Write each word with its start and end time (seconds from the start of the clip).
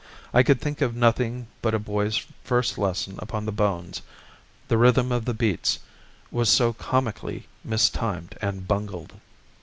I 0.33 0.41
could 0.41 0.59
think 0.59 0.81
of 0.81 0.95
nothing 0.95 1.45
but 1.61 1.75
a 1.75 1.77
boy's 1.79 2.25
first 2.43 2.79
lesson 2.79 3.17
upon 3.19 3.45
the 3.45 3.51
bones, 3.51 4.01
the 4.67 4.75
rhythm 4.79 5.11
of 5.11 5.25
the 5.25 5.33
beats 5.35 5.77
was 6.31 6.49
so 6.49 6.73
comically 6.73 7.45
mistimed 7.63 8.35
and 8.41 8.67
bungled. 8.67 9.13